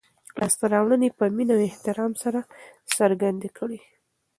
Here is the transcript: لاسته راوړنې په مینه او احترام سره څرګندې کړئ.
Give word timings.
لاسته 0.39 0.65
راوړنې 0.73 1.09
په 1.17 1.25
مینه 1.35 1.53
او 1.57 1.61
احترام 1.69 2.11
سره 2.23 2.39
څرګندې 2.97 3.49
کړئ. 3.57 3.79